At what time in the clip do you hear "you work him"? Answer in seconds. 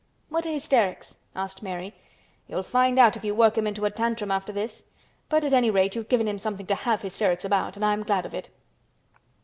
3.23-3.67